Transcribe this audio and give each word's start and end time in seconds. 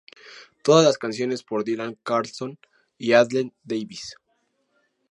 Todas 0.63 0.83
las 0.83 0.97
canciones 0.97 1.43
por 1.43 1.63
Dylan 1.63 1.95
Carlson 2.03 2.57
y 2.97 3.13
Adrienne 3.13 3.53
Davies. 3.63 4.15